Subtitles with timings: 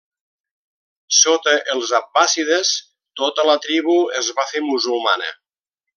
[1.17, 2.73] Sota els abbàssides
[3.23, 5.33] tota la tribu es va fer musulmana.